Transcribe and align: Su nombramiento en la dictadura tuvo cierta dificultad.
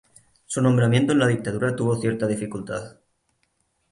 Su 0.47 0.63
nombramiento 0.63 1.11
en 1.13 1.19
la 1.19 1.27
dictadura 1.27 1.75
tuvo 1.75 1.95
cierta 1.95 2.25
dificultad. 2.25 2.95